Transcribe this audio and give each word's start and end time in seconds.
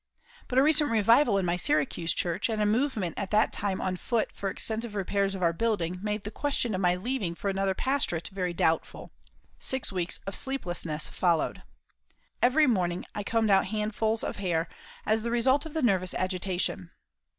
But 0.47 0.57
a 0.57 0.63
recent 0.63 0.89
revival 0.89 1.37
in 1.37 1.45
my 1.45 1.55
Syracuse 1.57 2.11
Church, 2.11 2.49
and 2.49 2.59
a 2.59 2.65
movement 2.65 3.13
at 3.19 3.29
that 3.29 3.53
time 3.53 3.79
on 3.79 3.97
foot 3.97 4.31
for 4.33 4.49
extensive 4.49 4.95
repairs 4.95 5.35
of 5.35 5.43
our 5.43 5.53
building, 5.53 5.99
made 6.01 6.23
the 6.23 6.31
question 6.31 6.73
of 6.73 6.81
my 6.81 6.95
leaving 6.95 7.35
for 7.35 7.51
another 7.51 7.75
pastorate 7.75 8.29
very 8.29 8.51
doubtful. 8.51 9.11
Six 9.59 9.91
weeks 9.91 10.19
of 10.25 10.33
sleeplessness 10.33 11.07
followed. 11.07 11.61
Every 12.41 12.65
morning 12.65 13.05
I 13.13 13.21
combed 13.21 13.51
out 13.51 13.67
handfuls 13.67 14.23
of 14.23 14.37
hair 14.37 14.67
as 15.05 15.21
the 15.21 15.29
result 15.29 15.67
of 15.67 15.75
the 15.75 15.83
nervous 15.83 16.15
agitation. 16.15 16.89